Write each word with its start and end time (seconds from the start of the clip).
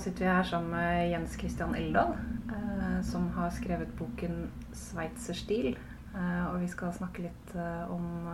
sitter 0.00 0.24
vi 0.24 0.30
her 0.32 0.46
sammen 0.48 0.70
med 0.72 1.10
Jens 1.10 1.36
Christian 1.38 1.74
Eldal, 1.76 2.14
eh, 2.48 3.00
som 3.04 3.28
har 3.36 3.50
skrevet 3.50 3.92
boken 3.98 4.50
'Sveitserstil'. 4.72 5.76
Eh, 6.14 6.46
og 6.54 6.60
vi 6.60 6.68
skal 6.68 6.92
snakke 6.92 7.22
litt 7.22 7.54
eh, 7.54 7.92
om, 7.92 8.28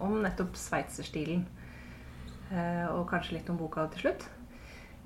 om, 0.00 0.22
nettopp 0.22 0.56
sveitserstilen. 0.56 1.46
Og 2.94 3.08
kanskje 3.10 3.32
litt 3.34 3.48
om 3.50 3.56
boka 3.58 3.88
til 3.90 4.04
slutt. 4.04 4.28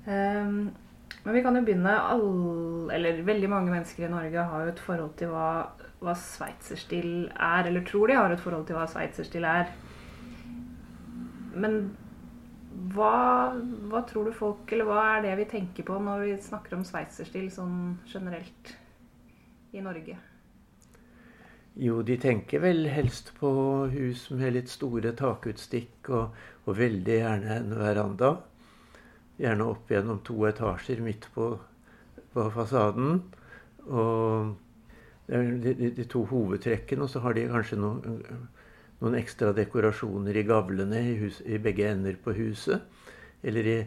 Men 0.05 1.33
vi 1.33 1.41
kan 1.41 1.55
jo 1.55 1.63
begynne 1.65 1.95
all, 1.97 2.91
Eller 2.93 3.23
veldig 3.25 3.49
mange 3.49 3.71
mennesker 3.71 4.05
i 4.05 4.11
Norge 4.11 4.43
har 4.43 4.61
jo 4.61 4.67
et 4.69 4.79
forhold 4.79 5.15
til 5.17 5.33
hva, 5.33 5.71
hva 5.99 6.13
sveitserstil 6.13 7.31
er. 7.33 7.65
Eller 7.65 7.81
tror 7.81 8.07
de 8.07 8.19
har 8.19 8.29
et 8.29 8.39
forhold 8.39 8.67
til 8.67 8.77
hva 8.77 8.85
sveitserstil 8.85 9.43
er. 9.43 9.73
Men 11.55 11.97
hva, 12.71 13.51
hva, 13.91 14.01
tror 14.07 14.27
du 14.27 14.33
folk 14.35 14.71
Eller 14.71 14.87
hva 14.87 15.03
er 15.15 15.25
det 15.25 15.37
vi 15.41 15.47
tenker 15.57 15.87
på 15.87 15.97
når 16.01 16.25
vi 16.25 16.35
snakker 16.41 16.77
om 16.77 16.85
sveitserstil 16.87 17.49
sånn 17.53 17.79
generelt 18.09 18.75
i 19.75 19.83
Norge? 19.83 20.17
Jo, 21.79 22.01
de 22.03 22.17
tenker 22.19 22.59
vel 22.63 22.83
helst 22.91 23.31
på 23.37 23.49
hus 23.93 24.25
med 24.35 24.57
litt 24.57 24.71
store 24.71 25.13
takutstikk 25.15 26.09
og, 26.11 26.39
og 26.67 26.79
veldig 26.79 27.19
gjerne 27.21 27.59
en 27.61 27.75
veranda. 27.79 28.33
Gjerne 29.39 29.69
opp 29.71 29.91
gjennom 29.91 30.19
to 30.27 30.35
etasjer 30.49 30.99
midt 31.03 31.29
på, 31.35 31.53
på 32.33 32.47
fasaden. 32.57 33.21
Og 33.87 34.51
det 35.27 35.39
er 35.39 35.53
de, 35.63 35.93
de, 35.95 36.07
to 36.11 36.25
hovedtrekkene, 36.27 37.07
og 37.07 37.13
så 37.13 37.23
har 37.23 37.39
de 37.39 37.47
kanskje 37.53 37.79
noen 37.79 38.19
noen 39.01 39.17
ekstra 39.17 39.49
dekorasjoner 39.57 40.37
i 40.37 40.45
gavlene 40.45 41.01
i, 41.01 41.15
hus, 41.23 41.41
i 41.45 41.57
begge 41.61 41.89
ender 41.89 42.17
på 42.21 42.35
huset. 42.37 42.85
Eller, 43.41 43.67
i, 43.67 43.77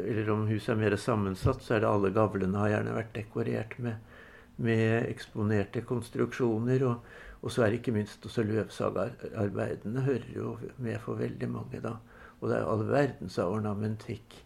eller, 0.00 0.30
om 0.32 0.46
huset 0.48 0.72
er 0.72 0.80
mer 0.80 0.96
sammensatt, 1.00 1.60
så 1.64 1.76
er 1.76 1.84
det 1.84 1.90
alle 1.90 2.12
gavlene 2.16 2.62
har 2.62 2.72
gjerne 2.72 2.96
vært 2.96 3.12
dekorert 3.18 3.76
med, 3.84 4.16
med 4.56 5.10
eksponerte 5.10 5.84
konstruksjoner. 5.84 6.86
Og, 6.88 7.12
og, 7.42 7.52
så 7.52 7.66
er 7.66 7.72
det 7.74 7.82
ikke 7.82 7.96
minst 7.98 8.24
også 8.24 8.46
løvsagarbeidene 8.48 10.08
hører 10.08 10.32
jo 10.32 10.56
med 10.80 11.00
for 11.04 11.20
veldig 11.20 11.52
mange, 11.52 11.84
da. 11.84 11.98
Og 12.40 12.50
det 12.50 12.58
er 12.58 12.68
all 12.68 12.88
verdens 12.88 13.38
av 13.40 13.52
ornamentikk. 13.52 14.40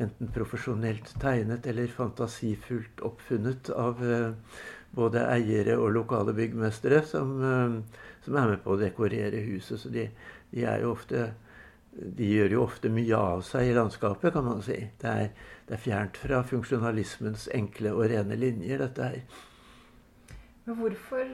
Enten 0.00 0.30
profesjonelt 0.34 1.12
tegnet 1.22 1.66
eller 1.70 1.92
fantasifullt 1.92 3.00
oppfunnet 3.06 3.68
av 3.78 4.00
uh, 4.02 4.32
både 4.96 5.22
eiere 5.30 5.76
og 5.78 5.92
lokale 5.94 6.34
byggmestere 6.34 7.04
som, 7.06 7.36
uh, 7.38 8.02
som 8.24 8.36
er 8.40 8.52
med 8.54 8.62
på 8.64 8.74
å 8.74 8.80
dekorere 8.80 9.42
huset. 9.46 9.80
Så 9.80 9.90
de, 9.92 10.08
de, 10.52 10.66
ofte, 10.88 11.26
de, 11.94 12.28
gjør 12.28 12.56
jo 12.56 12.62
ofte 12.64 12.92
mye 12.92 13.18
av 13.18 13.42
seg 13.46 13.70
i 13.70 13.74
landskapet, 13.76 14.32
kan 14.34 14.46
man 14.46 14.62
si. 14.64 14.78
Det 15.00 15.10
er, 15.10 15.28
det 15.68 15.76
er 15.76 15.84
fjernt 15.84 16.20
fra 16.20 16.40
funksjonalismens 16.48 17.48
enkle 17.54 17.94
og 17.96 18.08
rene 18.12 18.38
linjer, 18.40 18.80
dette 18.86 19.10
her. 19.10 19.44
Men 20.64 20.80
hvorfor 20.80 21.28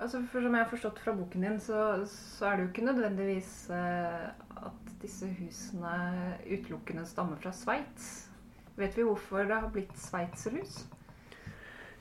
altså 0.00 0.22
for 0.32 0.40
Som 0.40 0.54
jeg 0.56 0.64
har 0.64 0.70
forstått 0.70 1.00
fra 1.04 1.12
boken 1.12 1.42
din, 1.44 1.58
så, 1.60 1.80
så 2.08 2.46
er 2.48 2.56
det 2.56 2.62
jo 2.62 2.68
ikke 2.70 2.84
nødvendigvis 2.86 3.50
uh, 3.68 4.30
at 4.64 4.94
disse 5.02 5.28
husene 5.28 5.92
utelukkende 6.46 7.04
stammer 7.08 7.36
fra 7.42 7.52
Sveits. 7.52 8.30
Vet 8.80 8.96
vi 8.96 9.04
hvorfor 9.04 9.44
det 9.44 9.58
har 9.60 9.68
blitt 9.74 9.92
sveitserhus? 10.00 10.86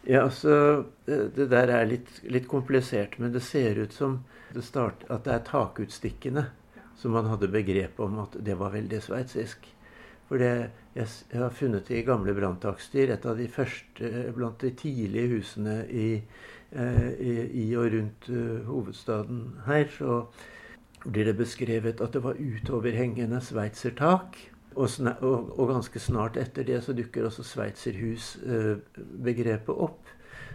Ja, 0.08 0.24
altså, 0.24 0.86
Det 1.06 1.50
der 1.52 1.72
er 1.74 1.86
litt, 1.86 2.22
litt, 2.24 2.48
komplisert, 2.48 3.18
men 3.20 3.34
det 3.34 3.42
ser 3.44 3.80
ut 3.80 3.94
som 3.94 4.24
det 4.54 4.64
start, 4.64 5.04
at 5.10 5.26
det 5.26 5.34
er 5.34 5.46
takutstikkene 5.46 6.46
som 7.00 7.12
man 7.16 7.30
hadde 7.32 7.52
begrep 7.52 8.00
om 8.00 8.20
at 8.24 8.38
det 8.44 8.58
var 8.60 8.74
veldig 8.74 9.02
sveitsisk. 9.02 9.68
For 10.30 10.38
det, 10.38 10.70
jeg, 10.94 11.08
jeg, 11.32 11.42
har 11.42 11.56
funnet 11.56 11.90
i 11.90 12.04
gamle 12.06 12.36
branntakster 12.38 13.14
et 13.14 13.26
av 13.26 13.40
de 13.40 13.48
første 13.50 14.10
blant 14.36 14.62
de 14.62 14.72
tidlige 14.78 15.32
husene 15.34 15.80
i, 15.90 16.10
eh, 16.72 17.10
i, 17.18 17.34
i 17.64 17.66
og 17.80 17.90
rundt 17.96 18.30
uh, 18.30 18.60
hovedstaden 18.68 19.42
her. 19.66 19.88
Så 19.96 20.20
blir 21.08 21.32
det 21.32 21.38
beskrevet 21.40 22.04
at 22.04 22.14
det 22.14 22.22
var 22.24 22.38
utoverhengende 22.38 23.42
sveitsertak. 23.42 24.38
Og, 24.80 24.88
og, 25.20 25.60
og, 25.60 25.68
ganske 25.74 26.00
snart 26.00 26.40
etter 26.40 26.64
det 26.64 26.80
så 26.86 26.94
dukker 26.96 27.26
også 27.28 27.44
sveitserhus-begrepet 27.44 29.76
opp. 29.76 30.08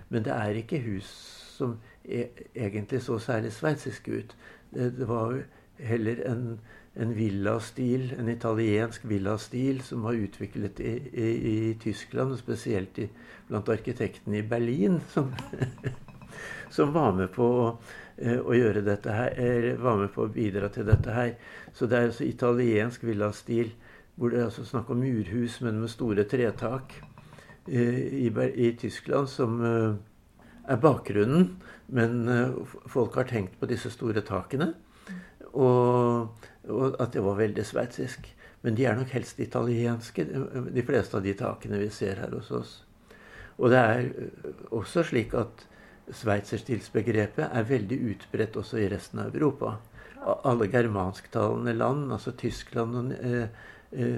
Men 0.09 0.25
det 0.25 0.33
er 0.33 0.51
ikke 0.61 0.81
hus 0.87 1.35
som 1.55 1.79
e 2.05 2.29
egentlig 2.55 3.03
så 3.03 3.19
særlig 3.19 3.53
sveitsiske 3.53 4.13
ut. 4.13 4.37
Det, 4.75 4.99
det 4.99 5.09
var 5.09 5.39
heller 5.79 6.31
en, 6.31 6.61
en 6.97 7.17
villastil, 7.17 8.15
en 8.19 8.29
italiensk 8.29 9.09
villastil, 9.09 9.83
som 9.83 10.03
var 10.03 10.13
utviklet 10.13 10.81
i, 10.81 10.95
i, 11.13 11.29
i 11.53 11.75
Tyskland, 11.81 12.33
og 12.33 12.39
spesielt 12.39 12.99
i, 12.99 13.09
blant 13.49 13.69
arkitektene 13.69 14.39
i 14.39 14.49
Berlin, 14.49 15.01
som, 15.13 15.33
som 16.77 16.95
var 16.95 17.13
med 17.17 17.29
på 17.35 17.45
å, 17.45 17.67
eh, 18.17 18.41
å 18.41 18.55
gjøre 18.55 18.85
dette 18.87 19.13
her, 19.13 19.75
var 19.81 19.99
med 20.01 20.13
på 20.15 20.25
å 20.25 20.33
bidra 20.33 20.71
til 20.73 20.87
dette 20.89 21.13
her. 21.13 21.35
Så 21.73 21.87
det 21.87 21.99
er 21.99 22.11
altså 22.11 22.25
italiensk 22.25 23.05
villastil 23.05 23.75
hvor 24.17 24.31
det 24.31 24.41
er 24.41 24.49
altså 24.49 24.65
snakk 24.67 24.91
om 24.91 25.03
murhus, 25.03 25.59
men 25.65 25.81
med 25.83 25.91
store 25.91 26.25
tretak 26.31 26.95
i, 27.67 28.29
i 28.31 28.69
Tyskland, 28.79 29.29
som 29.29 29.59
eh, 29.65 29.97
er 30.71 30.81
bakgrunnen. 30.81 31.57
Men 31.95 32.29
eh, 32.31 32.79
folk 32.91 33.19
har 33.19 33.29
tenkt 33.31 33.59
på 33.61 33.69
disse 33.71 33.91
store 33.93 34.23
takene, 34.25 34.73
og, 35.53 36.47
og 36.69 36.97
at 37.03 37.13
det 37.15 37.25
var 37.25 37.41
veldig 37.41 37.67
sveitsisk. 37.67 38.31
Men 38.65 38.79
de 38.79 38.87
er 38.89 38.97
nok 38.97 39.11
helst 39.13 39.41
italienske, 39.45 40.25
de 40.25 40.87
fleste 40.87 41.19
av 41.19 41.27
de 41.27 41.35
takene 41.37 41.83
vi 41.83 41.91
ser 41.93 42.23
her 42.23 42.33
hos 42.33 42.51
oss. 42.55 42.79
Og 43.59 43.71
det 43.75 43.83
er 43.83 44.07
eh, 44.07 44.53
også 44.71 45.05
slik 45.11 45.35
at 45.39 45.67
sveitserstilsbegrepet 46.15 47.49
er 47.49 47.67
veldig 47.67 47.99
utbredt 48.13 48.57
også 48.61 48.79
i 48.79 48.89
resten 48.93 49.25
av 49.25 49.35
Europa. 49.35 49.79
Alle 50.25 50.69
germansktalende 50.73 51.73
land, 51.77 52.11
altså 52.13 52.33
Tyskland 52.39 52.97
og 52.97 53.15
eh, 53.19 53.47
Eh, 53.49 53.49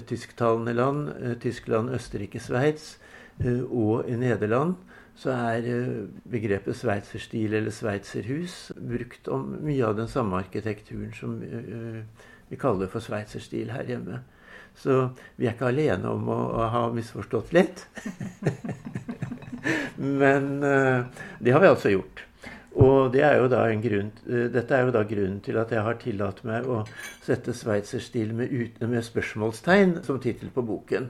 tysktalende 0.06 0.72
land, 0.72 1.08
eh, 1.20 1.34
Tyskland, 1.40 1.90
Østerrike, 1.94 2.40
Sveits 2.40 2.98
eh, 3.40 3.62
og 3.62 4.08
i 4.08 4.16
Nederland, 4.16 4.74
så 5.16 5.32
er 5.32 5.66
begrepet 6.28 6.76
sveitserstil 6.76 7.54
eller 7.56 7.72
sveitserhus 7.72 8.72
brukt 8.76 9.28
om 9.32 9.46
mye 9.64 9.86
av 9.86 9.96
den 9.96 10.10
samme 10.12 10.36
arkitekturen 10.36 11.14
som 11.16 11.38
vi 12.50 12.58
kaller 12.60 12.90
for 12.92 13.00
sveitserstil 13.00 13.72
her 13.72 13.88
hjemme. 13.88 14.18
Så 14.76 15.06
vi 15.38 15.48
er 15.48 15.54
ikke 15.56 15.70
alene 15.70 16.12
om 16.12 16.28
å, 16.28 16.36
å 16.60 16.68
ha 16.68 16.82
misforstått 16.92 17.56
litt. 17.56 17.86
Men 20.20 20.60
det 20.60 21.56
har 21.56 21.64
vi 21.64 21.72
altså 21.72 21.94
gjort. 21.96 22.26
Og 22.76 23.12
det 23.12 23.22
er 23.24 23.40
grunn, 23.80 24.10
eh, 24.28 24.48
dette 24.52 24.74
er 24.76 24.84
jo 24.84 24.92
da 24.92 25.02
grunnen 25.08 25.40
til 25.40 25.56
at 25.56 25.70
jeg 25.72 25.82
har 25.82 25.94
tillatt 25.94 26.42
meg 26.44 26.66
å 26.68 26.82
sette 27.24 27.54
sveitserstil 27.56 28.34
med, 28.36 28.52
med 28.80 29.04
spørsmålstegn 29.04 30.02
som 30.04 30.20
tittel 30.20 30.50
på 30.52 30.62
boken. 30.62 31.08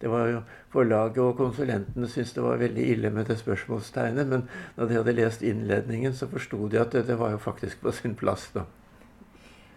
Det 0.00 0.08
var 0.08 0.28
jo 0.30 0.42
Forlaget 0.70 1.18
og 1.18 1.36
konsulentene 1.36 2.06
syntes 2.08 2.32
det 2.36 2.42
var 2.44 2.60
veldig 2.60 2.84
ille 2.92 3.10
med 3.10 3.26
det 3.26 3.40
spørsmålstegnet, 3.40 4.28
men 4.30 4.44
da 4.76 4.86
de 4.86 4.94
hadde 5.00 5.16
lest 5.18 5.42
innledningen, 5.42 6.14
så 6.14 6.28
forsto 6.30 6.68
de 6.70 6.78
at 6.78 6.92
det, 6.94 7.08
det, 7.08 7.18
var 7.18 7.34
jo 7.34 7.40
faktisk 7.42 7.80
på 7.82 7.90
sin 7.90 8.14
plass. 8.14 8.52
da. 8.54 8.62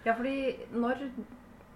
Ja, 0.06 0.14
fordi 0.14 0.54
når, 0.72 1.02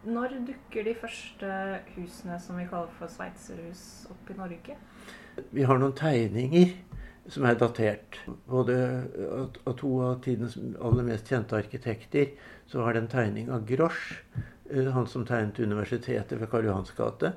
når 0.06 0.38
dukker 0.52 0.86
de 0.86 0.94
første 1.02 1.80
husene 1.96 2.38
som 2.40 2.62
vi 2.62 2.68
kaller 2.70 2.94
for 3.00 3.10
sveitserhus, 3.10 4.06
opp 4.14 4.30
i 4.30 4.38
Norge? 4.38 4.78
Vi 5.52 5.66
har 5.66 5.82
noen 5.82 5.98
tegninger 5.98 6.78
som 7.30 7.46
er 7.46 7.58
datert. 7.60 8.20
Både 8.48 8.78
av 9.66 9.76
to 9.80 9.92
av 10.04 10.22
tidens 10.24 10.58
aller 10.58 11.08
mest 11.08 11.30
kjente 11.30 11.58
arkitekter 11.58 12.32
så 12.68 12.84
har 12.84 12.94
det 12.94 13.04
en 13.04 13.12
tegning 13.12 13.52
av 13.52 13.66
Grosch, 13.68 14.18
eh, 14.72 14.90
han 14.92 15.08
som 15.08 15.26
tegnet 15.26 15.60
universitetet 15.60 16.40
ved 16.40 16.50
Karl 16.52 16.68
Johans 16.68 16.92
gate, 16.98 17.34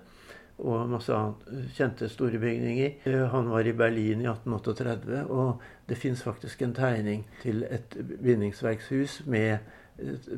og 0.61 0.91
masse 0.91 1.15
annet 1.15 1.73
kjente 1.77 2.09
store 2.09 2.39
bygninger. 2.39 2.95
Eh, 3.05 3.27
han 3.33 3.51
var 3.51 3.67
i 3.67 3.73
Berlin 3.73 4.23
i 4.23 4.29
1838, 4.31 5.25
og 5.31 5.63
det 5.89 5.99
fins 5.99 6.23
faktisk 6.23 6.63
en 6.63 6.75
tegning 6.75 7.27
til 7.43 7.65
et 7.71 7.97
bindingsverkshus 8.23 9.23
med, 9.27 9.59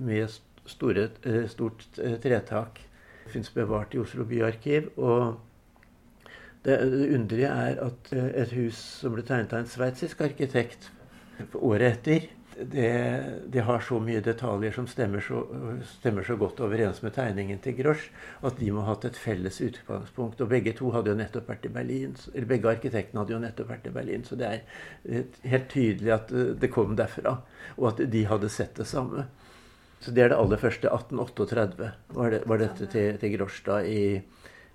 med 0.00 0.29
store, 0.67 1.09
eh, 1.25 1.47
stort 1.49 1.88
tretak. 1.97 2.85
Fins 3.32 3.50
bevart 3.50 3.94
i 3.94 3.99
Oslo 3.99 4.25
byarkiv. 4.25 4.91
og 4.97 5.41
det, 6.67 6.79
underlige 7.14 7.49
er 7.50 7.81
at 7.87 8.12
eh, 8.14 8.29
et 8.43 8.55
hus 8.59 8.79
som 9.03 9.17
ble 9.17 9.25
tegnet 9.26 9.53
av 9.55 9.64
en 9.64 9.73
sveitsisk 9.73 10.23
arkitekt 10.25 10.91
året 11.59 11.97
etter, 11.97 12.31
det, 12.56 13.25
det, 13.49 13.61
har 13.64 13.81
så 13.81 13.97
mye 14.03 14.20
detaljer 14.23 14.75
som 14.76 14.87
stemmer 14.87 15.25
så, 15.25 15.41
stemmer 15.97 16.26
så, 16.26 16.37
godt 16.37 16.61
overens 16.62 17.00
med 17.03 17.14
tegningen 17.17 17.59
til 17.64 17.75
Grosch, 17.79 18.11
at 18.44 18.59
de 18.61 18.69
må 18.75 18.85
ha 18.85 18.93
hatt 18.93 19.06
et 19.09 19.19
felles 19.19 19.61
utgangspunkt. 19.64 20.41
Og 20.44 20.50
begge 20.50 20.75
to 20.76 20.93
hadde 20.94 21.14
jo 21.14 21.19
nettopp 21.19 21.49
vært 21.49 21.67
i 21.67 21.73
Berlin, 21.73 22.17
eller 22.35 22.50
begge 22.50 22.70
arkitektene 22.75 23.23
hadde 23.23 23.35
jo 23.35 23.41
nettopp 23.43 23.73
vært 23.73 23.88
i 23.88 23.94
Berlin, 23.94 24.26
så 24.29 24.38
det 24.38 24.50
er 24.50 25.25
helt 25.49 25.70
tydelig 25.73 26.15
at 26.19 26.35
eh, 26.35 26.53
det 26.61 26.73
kom 26.75 26.97
derfra, 26.99 27.38
og 27.79 27.88
at 27.94 28.05
de 28.12 28.26
hadde 28.29 28.53
sett 28.53 28.76
det 28.79 28.88
samme. 28.91 29.26
Så 30.03 30.11
det 30.11 30.25
er 30.25 30.32
det 30.32 30.38
aller 30.43 30.58
første. 30.58 30.91
1838 30.91 31.91
var, 32.17 32.31
det, 32.35 32.43
var 32.50 32.58
dette 32.58 32.88
til, 32.91 33.19
til 33.23 33.37
Grosch 33.37 33.62
da 33.67 33.81
i 33.87 34.20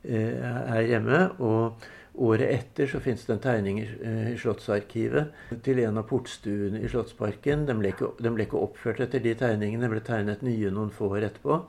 er 0.08 0.88
hjemme. 0.88 1.22
Og 1.44 1.88
året 2.18 2.50
etter 2.50 2.90
så 2.90 3.02
fins 3.04 3.28
det 3.28 3.36
en 3.36 3.44
tegning 3.44 3.82
i 3.84 4.38
Slottsarkivet 4.42 5.60
til 5.66 5.84
en 5.84 6.00
av 6.02 6.08
portstuene 6.10 6.82
i 6.82 6.90
Slottsparken. 6.90 7.68
Den 7.70 7.84
ble, 7.84 7.94
ikke, 7.94 8.16
den 8.24 8.38
ble 8.38 8.48
ikke 8.48 8.64
oppført 8.64 9.04
etter 9.06 9.22
de 9.22 9.36
tegningene, 9.38 9.86
de 9.86 9.92
ble 9.94 10.02
tegnet 10.06 10.46
nye 10.46 10.74
noen 10.74 10.94
få 10.96 11.12
år 11.14 11.28
etterpå. 11.30 11.60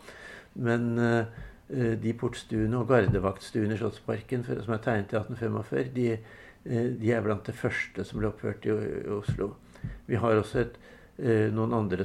Men 0.65 0.89
de 1.69 2.13
portstuene 2.17 2.81
og 2.81 2.89
gardevaktstuene 2.89 3.77
i 3.77 3.81
Slottsparken 3.81 4.47
som 4.47 4.73
er 4.73 4.85
tegnet 4.85 5.13
i 5.13 5.19
1845, 5.21 5.91
de, 5.99 6.07
de 6.97 7.13
er 7.13 7.25
blant 7.25 7.45
det 7.45 7.57
første 7.57 8.05
som 8.09 8.23
ble 8.23 8.31
oppført 8.31 8.65
i, 8.65 8.73
Oslo. 9.19 9.53
Vi 10.09 10.17
har 10.17 10.41
også 10.41 10.65
et, 10.65 10.81
noen 11.53 11.75
andre 11.75 12.05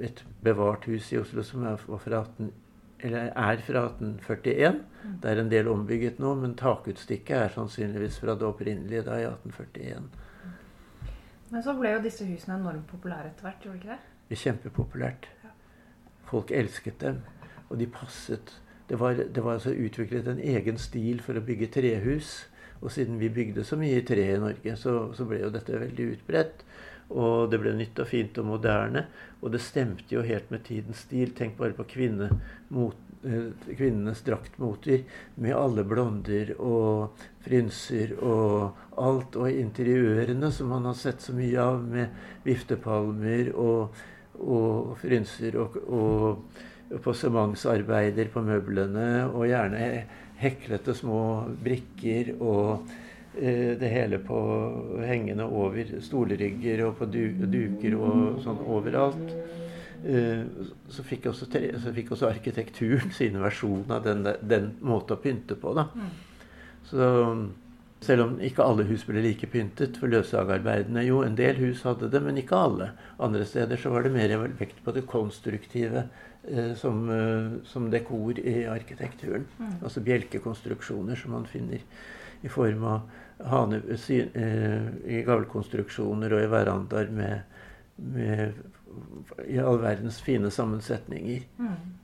Et 0.00 0.22
bevart 0.42 0.86
hus 0.88 1.10
i 1.12 1.18
Oslo 1.20 1.44
som 1.44 1.66
er 1.68 1.76
fra 1.76 2.00
18, 2.24 2.48
eller 2.48 2.71
er 3.02 3.62
fra 3.66 3.84
1841. 3.88 4.80
Mm. 5.02 5.14
Det 5.22 5.30
er 5.30 5.40
en 5.40 5.50
del 5.50 5.68
ombygget 5.68 6.20
nå, 6.22 6.34
men 6.38 6.54
takutstikket 6.58 7.36
er 7.36 7.54
sannsynligvis 7.54 8.20
fra 8.22 8.36
det 8.38 8.46
opprinnelige 8.46 9.04
da 9.08 9.18
i 9.18 9.26
1841. 9.26 10.10
Men 11.52 11.64
så 11.64 11.74
ble 11.76 11.96
jo 11.96 12.02
disse 12.04 12.24
husene 12.24 12.56
enormt 12.56 12.86
populære 12.88 13.32
etter 13.32 13.48
hvert, 13.48 13.64
gjorde 13.64 13.78
de 13.78 13.82
ikke 13.82 13.94
det? 13.94 14.28
Det 14.30 14.38
Kjempepopulært. 14.40 15.28
Folk 16.30 16.50
elsket 16.50 17.00
dem, 17.00 17.18
og 17.68 17.80
de 17.80 17.86
passet. 17.92 18.54
Det 18.88 19.00
var, 19.00 19.18
det 19.34 19.44
var 19.44 19.58
altså 19.58 19.74
utviklet 19.74 20.28
en 20.28 20.40
egen 20.40 20.78
stil 20.80 21.20
for 21.24 21.36
å 21.36 21.44
bygge 21.44 21.68
trehus. 21.74 22.32
Og 22.82 22.90
siden 22.90 23.20
vi 23.20 23.28
bygde 23.30 23.64
så 23.64 23.76
mye 23.78 24.00
tre 24.06 24.24
i 24.32 24.38
Norge, 24.40 24.76
så, 24.76 24.94
så 25.14 25.26
ble 25.28 25.42
jo 25.44 25.52
dette 25.54 25.78
veldig 25.78 26.06
utbredt. 26.16 26.64
Og 27.12 27.50
det 27.52 27.60
ble 27.62 27.74
nytt 27.76 28.00
og 28.02 28.08
fint 28.08 28.38
og 28.40 28.48
moderne. 28.48 29.06
Og 29.42 29.52
det 29.52 29.62
stemte 29.64 30.14
jo 30.14 30.24
helt 30.26 30.50
med 30.52 30.64
tidens 30.66 31.04
stil. 31.06 31.34
Tenk 31.36 31.58
bare 31.58 31.76
på 31.76 31.86
kvinne, 31.90 32.30
mot, 32.72 32.96
eh, 33.24 33.52
kvinnenes 33.76 34.22
draktmoter 34.26 35.04
med 35.36 35.56
alle 35.56 35.84
blonder 35.84 36.54
og 36.58 37.22
frynser 37.44 38.16
og 38.22 38.76
alt. 38.96 39.36
Og 39.36 39.50
interiørene 39.50 40.52
som 40.52 40.72
man 40.72 40.88
har 40.88 40.98
sett 40.98 41.20
så 41.20 41.36
mye 41.36 41.58
av, 41.60 41.82
med 41.84 42.08
viftepalmer 42.44 43.52
og, 43.54 44.02
og 44.40 44.96
frynser 45.02 45.58
og, 45.60 45.76
og 45.88 47.00
posementsarbeider 47.02 48.28
på 48.32 48.42
møblene, 48.44 49.24
og 49.30 49.46
gjerne 49.48 50.04
heklete 50.42 50.94
små 50.96 51.22
brikker 51.62 52.34
og 52.40 52.90
det 53.32 53.88
hele 53.88 54.18
på 54.20 54.38
hengende 55.08 55.46
over 55.48 55.88
stolrygger 56.04 56.82
og 56.84 56.98
på 56.98 57.06
duker 57.08 57.94
og 57.96 58.42
sånn 58.44 58.60
overalt. 58.68 59.32
Eh, 60.04 60.44
så 60.90 61.04
fikk 61.06 61.28
også, 61.30 61.46
så 61.78 61.92
fikk 61.94 62.12
også 62.14 62.30
arkitekturen 62.32 63.12
sine 63.14 63.42
versjoner 63.42 63.98
av 63.98 64.06
den, 64.06 64.26
den 64.40 64.72
måten 64.82 65.16
å 65.16 65.22
pynte 65.22 65.58
på. 65.58 65.74
da. 65.78 65.86
Så 66.88 67.10
selv 68.02 68.24
om 68.24 68.32
ikke 68.42 68.66
alle 68.66 68.86
hus 68.88 69.04
ble 69.06 69.22
like 69.22 69.46
pyntet 69.46 70.00
for 70.00 70.10
løshagearbeidene. 70.10 71.04
Jo, 71.06 71.20
en 71.22 71.38
del 71.38 71.60
hus 71.62 71.84
hadde 71.86 72.10
det, 72.10 72.22
men 72.24 72.40
ikke 72.40 72.58
alle. 72.58 72.90
Andre 73.22 73.46
steder 73.46 73.78
så 73.78 73.92
var 73.94 74.02
det 74.02 74.14
mer 74.16 74.34
vekt 74.58 74.82
på 74.82 74.94
det 74.96 75.04
konstruktive 75.06 76.08
eh, 76.50 76.72
som, 76.78 77.04
eh, 77.06 77.60
som, 77.70 77.86
dekor 77.92 78.42
i 78.42 78.64
arkitekturen. 78.66 79.46
Mm. 79.60 79.76
Altså 79.84 80.02
bjelkekonstruksjoner 80.02 81.22
som 81.22 81.36
man 81.38 81.46
finner 81.46 81.86
i 82.42 82.50
form 82.50 82.84
av 82.84 83.00
hane, 83.52 83.80
eh, 84.08 84.86
i 85.16 85.22
gavlkonstruksjoner 85.26 86.34
og 86.34 86.44
i 86.44 86.50
verandaer 86.50 87.10
med, 87.14 87.58
med, 87.96 88.62
i 89.46 89.58
all 89.62 89.80
verdens 89.82 90.20
fine 90.22 90.50
sammensetninger. 90.50 91.46
Mm. 91.58 91.98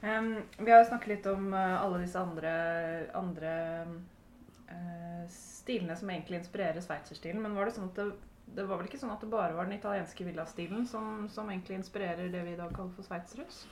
Um, 0.00 0.30
vi 0.58 0.70
har 0.70 0.84
jo 0.84 0.90
snakket 0.92 1.10
litt 1.10 1.26
om 1.26 1.50
uh, 1.52 1.82
alle 1.82 2.04
disse 2.04 2.20
andre, 2.20 2.52
andre 3.18 3.52
uh, 4.70 5.24
stilene 5.32 5.96
som 5.98 6.10
egentlig 6.10 6.38
inspirerer 6.38 6.80
sveitserstilen. 6.84 7.42
Men 7.42 7.56
var 7.58 7.66
det 7.66 7.74
sånn 7.76 7.90
at 7.90 7.98
det, 7.98 8.06
det, 8.46 8.66
var 8.68 8.78
vel 8.78 8.86
ikke 8.86 9.00
sånn 9.00 9.12
at 9.16 9.24
det 9.24 9.32
bare 9.32 9.56
var 9.56 9.66
den 9.66 9.80
italienske 9.80 10.28
villastilen 10.28 10.86
som, 10.86 11.26
som 11.32 11.50
egentlig 11.50 11.80
inspirerer 11.80 12.30
det 12.30 12.44
vi 12.46 12.54
i 12.54 12.60
dag 12.60 12.70
kaller 12.76 12.94
for 12.94 13.08
sveitserhus? 13.08 13.64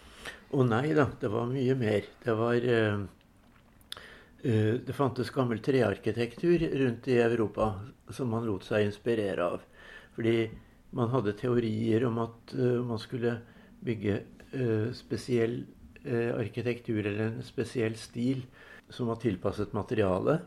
Å 0.51 0.59
oh, 0.59 0.67
nei 0.67 0.91
da, 0.99 1.07
det 1.21 1.31
var 1.31 1.47
mye 1.53 1.79
mer. 1.79 2.11
Det 2.25 2.35
var 2.37 2.69
uh, 2.75 3.07
det 4.47 4.95
fantes 4.95 5.33
gammel 5.35 5.59
trearkitektur 5.65 6.61
rundt 6.79 7.09
i 7.11 7.17
Europa 7.19 7.73
som 8.15 8.31
man 8.31 8.45
lot 8.47 8.63
seg 8.67 8.85
inspirere 8.87 9.43
av. 9.43 9.65
Fordi 10.15 10.37
man 10.95 11.11
hadde 11.11 11.35
teorier 11.41 12.07
om 12.07 12.21
at 12.23 12.55
uh, 12.55 12.79
man 12.87 13.01
skulle 13.03 13.33
bygge 13.85 14.21
uh, 14.55 14.93
spesiell 14.95 15.65
arkitektur 16.07 17.01
eller 17.01 17.25
en 17.25 17.41
spesiell 17.43 17.97
stil 17.99 18.45
som 18.95 19.09
var 19.11 19.17
tilpasset 19.19 19.73
materialet. 19.75 20.45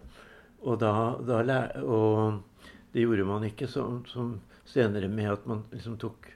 Og, 0.64 0.78
da, 0.80 0.94
da, 1.20 1.58
og 1.84 2.70
det 2.94 3.04
gjorde 3.04 3.26
man 3.28 3.44
ikke 3.44 3.68
som, 3.68 3.98
som 4.08 4.38
senere 4.64 5.10
med 5.12 5.34
at 5.34 5.44
man 5.50 5.66
liksom 5.74 5.98
tok 6.00 6.30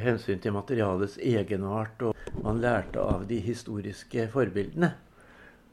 hensyn 0.00 0.40
til 0.40 0.56
materialets 0.56 1.18
egenart, 1.20 2.00
og 2.00 2.40
man 2.40 2.62
lærte 2.64 3.04
av 3.04 3.26
de 3.28 3.42
historiske 3.44 4.24
forbildene. 4.32 4.94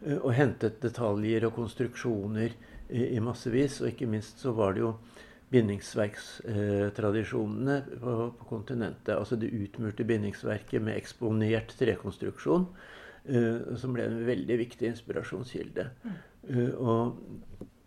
Eh, 0.06 0.18
og 0.18 0.34
hentet 0.38 0.82
detaljer 0.84 1.46
og 1.48 1.54
konstruksjoner 1.58 2.52
i, 2.90 3.16
i 3.16 3.20
massevis. 3.24 3.82
Og 3.82 3.88
ikke 3.92 4.10
minst 4.10 4.40
så 4.42 4.50
var 4.58 4.70
det 4.76 4.82
jo 4.86 4.92
bindingsverkstradisjonene 5.52 7.78
på, 7.92 8.12
på, 8.40 8.44
kontinentet. 8.54 9.16
Altså 9.18 9.36
det 9.40 9.52
utmurte 9.52 10.08
bindingsverket 10.08 10.82
med 10.84 10.98
eksponert 10.98 11.70
trekonstruksjon. 11.80 12.66
Uh, 13.22 13.78
som 13.78 13.94
ble 13.94 14.04
en 14.08 14.26
veldig 14.26 14.58
viktig 14.64 14.86
inspirasjonskilde. 14.90 15.84
Uh, 16.50 16.74
og 16.82 17.02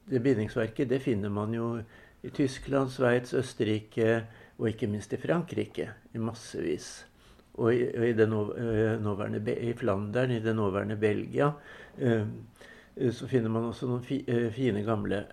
det 0.07 0.23
bindingsverket 0.23 0.91
det 0.93 1.01
finner 1.03 1.31
man 1.35 1.51
jo 1.57 1.83
i 2.23 2.31
Tyskland, 2.31 2.91
Sveits, 2.95 3.35
Østerrike 3.35 4.27
og 4.61 4.69
ikke 4.71 4.87
minst 4.93 5.13
i 5.13 5.19
Frankrike 5.19 5.89
i 6.15 6.19
massevis. 6.23 7.05
Og 7.55 7.75
i, 7.75 7.85
i, 8.11 8.13
nåværende, 8.19 9.55
i 9.63 9.73
Flandern, 9.79 10.31
i 10.31 10.41
det 10.43 10.57
nåværende 10.57 10.97
Belgia, 10.97 11.53
Eh, 11.99 12.23
eh, 12.97 13.13
så 13.13 13.29
finner 13.29 13.51
man 13.51 13.69
også 13.71 13.89
noen 13.89 14.07
eh, 14.27 14.49
fine, 14.55 14.83
gamle 14.87 15.25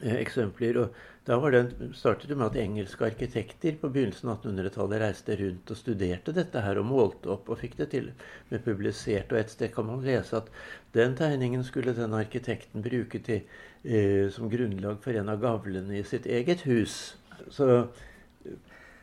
eksempler. 0.00 0.78
og 0.80 0.94
da 1.28 1.36
det, 1.52 1.90
startet 1.94 2.30
det 2.30 2.36
med 2.36 2.46
at 2.46 2.56
engelske 2.56 3.04
arkitekter 3.04 3.76
på 3.80 3.90
begynnelsen 3.92 4.30
av 4.32 4.40
1800-tallet 4.40 5.02
reiste 5.02 5.36
rundt 5.36 5.70
og 5.70 5.76
studerte 5.76 6.32
dette 6.32 6.62
her 6.64 6.80
og 6.80 6.88
målte 6.88 7.28
opp 7.34 7.50
og 7.52 7.60
fikk 7.60 7.76
det 7.78 7.90
til 7.92 8.08
med 8.48 8.64
publisert. 8.64 9.32
Og 9.32 9.38
et 9.38 9.52
sted 9.52 9.72
kan 9.74 9.86
man 9.86 10.00
lese 10.04 10.40
at 10.40 10.48
den 10.96 11.14
tegningen 11.20 11.64
skulle 11.64 11.94
den 11.94 12.16
arkitekten 12.16 12.82
bruke 12.82 13.20
til, 13.24 13.44
eh, 13.84 14.28
som 14.32 14.50
grunnlag 14.50 15.02
for 15.04 15.16
en 15.16 15.28
av 15.28 15.44
gavlene 15.44 16.00
i 16.00 16.04
sitt 16.08 16.26
eget 16.26 16.64
hus. 16.64 17.16
Så 17.52 17.86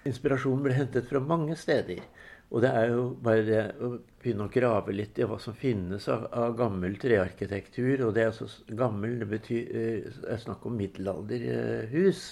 inspirasjonen 0.08 0.64
ble 0.66 0.78
hentet 0.78 1.08
fra 1.10 1.22
mange 1.24 1.56
steder. 1.60 2.02
Og 2.48 2.64
det 2.64 2.70
er 2.80 2.94
jo 2.94 3.08
bare 3.24 3.44
det 3.44 3.62
å 3.84 3.90
begynne 4.22 4.46
å 4.48 4.52
grave 4.52 4.94
litt 4.96 5.18
i 5.20 5.26
hva 5.28 5.36
som 5.44 5.56
finnes 5.58 6.06
av, 6.12 6.30
av 6.32 6.56
gammel 6.60 6.96
trearkitektur. 7.02 8.06
Og 8.08 8.14
det 8.16 8.24
er 8.24 8.32
altså 8.32 8.48
gammel, 8.80 9.18
det 9.20 9.28
betyr, 9.34 9.74
eh, 9.82 10.22
er 10.32 10.40
snakk 10.44 10.64
om 10.68 10.78
middelalderhus. 10.80 12.24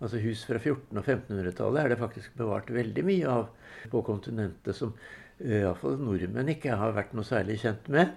Altså 0.00 0.20
hus 0.20 0.44
fra 0.48 0.60
1400- 0.60 1.00
og 1.00 1.08
1500-tallet 1.08 1.82
er 1.82 1.92
det 1.92 2.00
faktisk 2.00 2.36
bevart 2.40 2.70
veldig 2.72 3.04
mye 3.04 3.32
av 3.32 3.48
på 3.92 4.04
kontinentet 4.04 4.76
som 4.76 4.92
eh, 5.40 5.62
iallfall 5.62 5.98
nordmenn 6.00 6.52
ikke 6.52 6.76
har 6.80 6.96
vært 6.96 7.16
noe 7.16 7.28
særlig 7.28 7.58
kjent 7.64 7.88
med. 7.92 8.12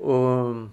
Og 0.00 0.66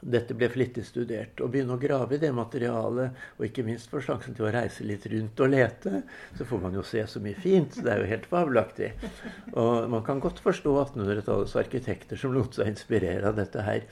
dette 0.00 0.34
ble 0.36 0.48
flittig 0.50 0.84
studert. 0.88 1.40
Å 1.40 1.48
begynne 1.50 1.76
å 1.76 1.80
grave 1.80 2.16
i 2.16 2.20
det 2.22 2.32
materialet, 2.34 3.16
og 3.36 3.46
ikke 3.46 3.64
minst 3.66 3.90
få 3.92 4.02
sjansen 4.04 4.36
til 4.36 4.48
å 4.48 4.52
reise 4.54 4.86
litt 4.86 5.06
rundt 5.12 5.42
og 5.44 5.52
lete, 5.52 6.02
så 6.38 6.46
får 6.48 6.62
man 6.64 6.76
jo 6.78 6.84
se 6.86 7.04
så 7.06 7.22
mye 7.22 7.38
fint. 7.38 7.80
Det 7.80 7.92
er 7.92 8.02
jo 8.02 8.10
helt 8.10 8.28
fabelaktig. 8.30 8.92
Og 9.52 9.90
man 9.92 10.04
kan 10.06 10.22
godt 10.22 10.40
forstå 10.44 10.76
1800-tallets 10.86 11.58
arkitekter 11.60 12.20
som 12.20 12.34
lot 12.34 12.56
seg 12.56 12.72
inspirere 12.72 13.28
av 13.28 13.36
dette 13.40 13.66
her. 13.66 13.84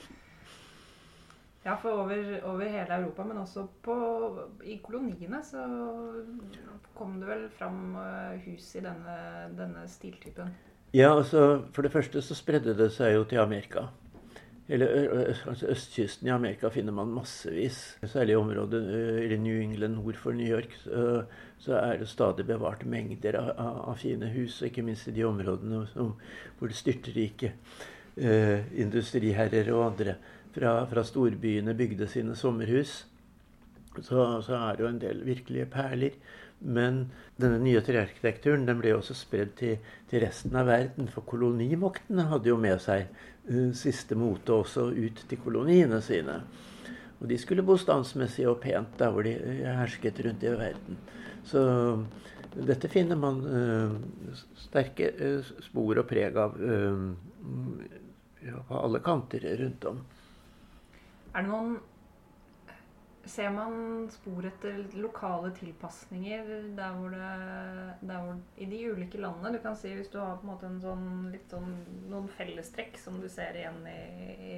Ja, 1.65 1.75
for 1.77 2.05
over, 2.05 2.17
over, 2.47 2.65
hele 2.65 2.95
Europa, 3.01 3.23
men 3.27 3.41
også 3.41 3.67
på, 3.85 3.95
i 4.63 4.79
koloniene, 4.81 5.43
så 5.45 5.65
kom 6.97 7.19
det 7.19 7.27
vel 7.29 7.43
fram 7.59 7.97
eh, 7.99 8.39
hus 8.47 8.71
i 8.79 8.81
denne, 8.81 9.17
denne 9.59 9.83
stiltypen? 9.91 10.55
Ja, 10.95 11.11
altså 11.11 11.67
for 11.75 11.85
det 11.85 11.91
første 11.93 12.23
så 12.25 12.33
spredde 12.33 12.73
det 12.79 12.89
seg 12.95 13.13
jo 13.13 13.27
til 13.29 13.43
Amerika 13.43 13.89
eller 14.69 15.33
altså 15.49 15.67
Østkysten 15.73 16.27
i 16.27 16.31
Amerika 16.31 16.69
finner 16.69 16.93
man 16.93 17.09
massevis. 17.15 17.97
Særlig 18.05 18.35
i 18.35 18.37
området 18.37 18.81
i 19.25 19.37
New 19.41 19.61
England 19.61 19.95
nord 19.97 20.19
for 20.21 20.31
New 20.37 20.45
York 20.45 20.75
så, 20.83 21.23
så 21.57 21.79
er 21.79 21.97
det 21.97 22.09
stadig 22.09 22.45
bevart 22.45 22.85
mengder 22.85 23.39
av, 23.39 23.49
av, 23.89 23.95
fine 23.97 24.29
hus. 24.29 24.61
Ikke 24.61 24.85
minst 24.85 25.09
i 25.09 25.15
de 25.15 25.25
områdene 25.25 25.87
som, 25.93 26.13
hvor 26.59 26.69
det 26.69 26.77
styrtrike 26.77 27.55
eh, 28.15 28.69
industriherrer 28.77 29.71
og 29.73 29.87
andre 29.87 30.15
fra, 30.53 30.75
fra, 30.91 31.03
storbyene 31.03 31.73
bygde 31.73 32.07
sine 32.07 32.37
sommerhus. 32.37 33.07
Så, 34.05 34.41
så, 34.45 34.55
er 34.57 34.77
det 34.77 34.83
jo 34.83 34.91
en 34.91 35.01
del 35.01 35.25
virkelige 35.27 35.69
perler. 35.71 36.15
Men 36.59 37.05
denne 37.39 37.59
nye 37.63 37.81
trearkitekturen 37.85 38.65
den 38.67 38.81
ble 38.81 38.91
også 38.97 39.15
spredd 39.15 39.53
til, 39.59 39.77
til, 40.09 40.23
resten 40.25 40.57
av 40.59 40.67
verden. 40.67 41.07
For 41.11 41.23
kolonimaktene 41.27 42.27
hadde 42.31 42.51
jo 42.51 42.57
med 42.59 42.81
seg 42.83 43.07
uh, 43.49 43.69
siste 43.77 44.17
mote 44.19 44.57
også 44.57 44.89
ut 44.91 45.23
til 45.29 45.41
koloniene 45.43 46.01
sine. 46.03 46.41
Og 47.19 47.27
de 47.31 47.37
skulle 47.39 47.63
bo 47.67 47.77
standsmessig 47.79 48.47
og 48.47 48.59
pent 48.63 48.99
der 48.99 49.13
hvor 49.15 49.27
de 49.27 49.35
hersket 49.63 50.19
rundt 50.25 50.43
i 50.43 50.51
verden. 50.55 50.99
Så 51.47 51.61
dette 52.55 52.91
finner 52.91 53.19
man 53.19 53.39
uh, 53.47 54.43
sterke 54.59 55.13
uh, 55.15 55.55
spor 55.63 56.03
og 56.03 56.07
preg 56.11 56.39
av 56.39 56.59
ja, 58.43 58.59
på 58.67 58.79
alle 58.79 58.99
kanter 59.03 59.45
rundt 59.59 59.87
om. 59.87 60.03
Er 61.35 61.45
det 61.45 61.51
noen 61.51 61.75
Ser 63.29 63.51
man 63.53 64.07
spor 64.09 64.45
etter 64.47 64.79
lokale 64.97 65.51
tilpasninger 65.53 66.47
der 66.77 66.95
hvor 66.97 67.11
det, 67.13 67.27
der 68.01 68.23
hvor, 68.23 68.39
i 68.57 68.65
de 68.71 68.79
ulike 68.89 69.19
landene? 69.21 69.51
Du 69.53 69.61
kan 69.61 69.75
si 69.77 69.91
Hvis 69.93 70.09
du 70.09 70.17
har 70.17 70.39
på 70.39 70.47
en 70.47 70.49
måte 70.49 70.65
en 70.65 70.79
sånn, 70.81 71.35
sånn, 71.51 71.75
noen 72.09 72.29
fellestrekk 72.39 72.97
som 72.97 73.19
du 73.21 73.27
ser 73.29 73.59
igjen 73.59 73.83
i, 73.91 73.99
i 74.49 74.55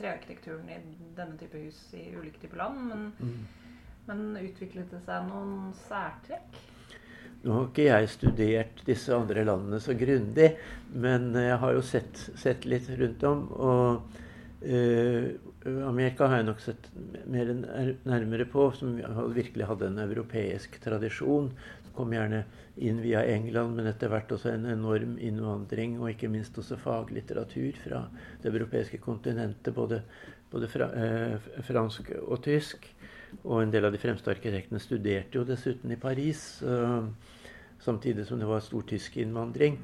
trearkitekturen 0.00 0.72
i 0.74 0.80
denne 1.14 1.38
type 1.38 1.60
hus 1.62 1.78
i 1.94 2.08
ulike 2.16 2.42
typer 2.42 2.64
land, 2.64 2.80
men, 2.88 3.04
mm. 3.20 3.76
men 4.08 4.24
utviklet 4.42 4.90
det 4.90 5.04
seg 5.06 5.28
noen 5.28 5.70
særtrekk? 5.84 6.58
Nå 7.44 7.54
har 7.54 7.70
ikke 7.70 7.86
jeg 7.86 8.10
studert 8.12 8.82
disse 8.84 9.14
andre 9.16 9.46
landene 9.46 9.78
så 9.80 9.94
grundig, 9.96 10.50
men 10.92 11.30
jeg 11.38 11.62
har 11.62 11.78
jo 11.78 11.86
sett, 11.86 12.26
sett 12.36 12.66
litt 12.68 12.90
rundt 12.98 13.22
om. 13.30 13.46
og 13.54 14.26
Amerika 14.60 16.26
har 16.28 16.40
jeg 16.40 16.46
nok 16.50 16.58
sett 16.60 16.88
mer 17.32 17.48
nærmere 18.04 18.44
på, 18.44 18.66
som 18.76 18.98
virkelig 19.32 19.68
hadde 19.70 19.88
en 19.88 20.02
europeisk 20.02 20.76
tradisjon. 20.84 21.48
Kom 21.96 22.12
gjerne 22.12 22.42
inn 22.80 23.00
via 23.02 23.22
England, 23.28 23.76
men 23.76 23.88
etter 23.90 24.12
hvert 24.12 24.30
også 24.32 24.52
en 24.52 24.68
enorm 24.68 25.16
innvandring, 25.20 25.96
og 26.00 26.12
ikke 26.12 26.30
minst 26.32 26.58
også 26.60 26.78
faglitteratur 26.80 27.80
fra 27.82 28.04
det 28.42 28.52
europeiske 28.52 29.00
kontinentet, 29.02 29.74
både, 29.74 30.02
både 30.52 30.68
fra, 30.68 30.90
eh, 30.92 31.50
fransk 31.66 32.12
og 32.20 32.42
tysk. 32.44 32.86
Og 33.44 33.62
en 33.62 33.72
del 33.72 33.86
av 33.86 33.92
de 33.94 34.00
fremste 34.02 34.30
arkitektene 34.32 34.80
studerte 34.82 35.38
jo 35.38 35.44
dessuten 35.46 35.92
i 35.92 35.98
Paris, 36.00 36.62
uh, 36.66 37.06
samtidig 37.80 38.26
som 38.26 38.40
det 38.40 38.48
var 38.48 38.64
stor 38.64 38.82
tysk 38.82 39.16
innvandring. 39.22 39.78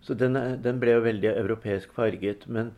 Så 0.00 0.14
den, 0.14 0.38
den 0.62 0.78
ble 0.80 0.94
jo 0.94 1.02
veldig 1.04 1.32
europeisk 1.34 1.92
farget. 1.96 2.46
men 2.46 2.70